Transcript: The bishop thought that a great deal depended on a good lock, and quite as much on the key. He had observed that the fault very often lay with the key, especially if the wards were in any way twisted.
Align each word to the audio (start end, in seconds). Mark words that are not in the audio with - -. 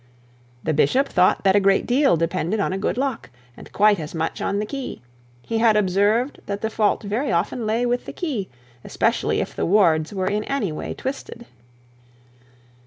The 0.63 0.73
bishop 0.73 1.07
thought 1.07 1.43
that 1.43 1.55
a 1.55 1.59
great 1.59 1.85
deal 1.85 2.17
depended 2.17 2.59
on 2.59 2.73
a 2.73 2.77
good 2.79 2.97
lock, 2.97 3.29
and 3.55 3.71
quite 3.71 3.99
as 3.99 4.15
much 4.15 4.41
on 4.41 4.57
the 4.57 4.65
key. 4.65 5.03
He 5.43 5.59
had 5.59 5.75
observed 5.77 6.39
that 6.47 6.61
the 6.61 6.71
fault 6.71 7.03
very 7.03 7.31
often 7.31 7.67
lay 7.67 7.85
with 7.85 8.05
the 8.05 8.13
key, 8.13 8.49
especially 8.83 9.41
if 9.41 9.55
the 9.55 9.63
wards 9.63 10.11
were 10.11 10.25
in 10.25 10.43
any 10.45 10.71
way 10.71 10.95
twisted. 10.95 11.45